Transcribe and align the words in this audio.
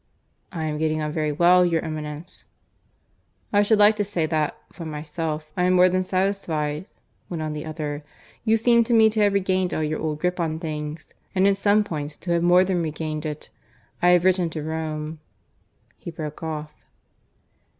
"I 0.51 0.63
am 0.65 0.79
getting 0.79 0.99
on 0.99 1.11
very 1.11 1.31
well, 1.31 1.63
your 1.63 1.83
Eminence!" 1.85 2.45
"I 3.53 3.61
should 3.61 3.77
like 3.77 3.95
to 3.97 4.03
say 4.03 4.25
that, 4.25 4.57
for 4.73 4.83
myself, 4.83 5.51
I 5.55 5.65
am 5.65 5.73
more 5.73 5.89
than 5.89 6.01
satisfied," 6.01 6.87
went 7.29 7.43
on 7.43 7.53
the 7.53 7.65
other. 7.67 8.03
"You 8.43 8.57
seem 8.57 8.83
to 8.85 8.95
me 8.95 9.11
to 9.11 9.19
have 9.19 9.33
regained 9.33 9.75
all 9.75 9.83
your 9.83 9.99
old 10.01 10.19
grip 10.19 10.39
on 10.39 10.57
things 10.57 11.13
and 11.35 11.45
in 11.45 11.53
some 11.53 11.83
points 11.83 12.17
to 12.17 12.31
have 12.31 12.41
more 12.41 12.63
than 12.63 12.81
regained 12.81 13.27
it. 13.27 13.51
I 14.01 14.07
have 14.09 14.25
written 14.25 14.49
to 14.49 14.63
Rome" 14.63 15.19
(he 15.99 16.09
broke 16.09 16.41
off). 16.41 16.73